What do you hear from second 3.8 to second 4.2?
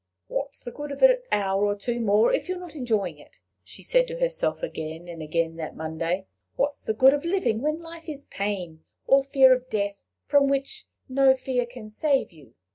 said to